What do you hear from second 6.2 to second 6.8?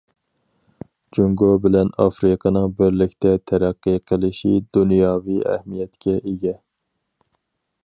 ئىگە.